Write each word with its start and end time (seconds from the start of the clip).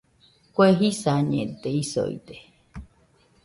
Kue 0.53 0.67
jisañede 0.79 1.69
isoide 1.81 2.37